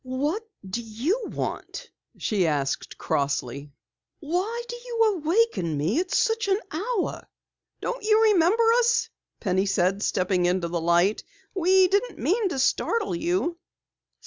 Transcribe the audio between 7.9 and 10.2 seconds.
you remember us?" Penny said,